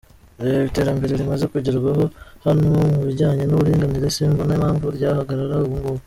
[0.43, 2.03] Reba iterambere rimaze kugerwaho
[2.45, 5.99] hano mu bijyanye n’uburinganire, simbona impamvu ryahagarara ubungubu.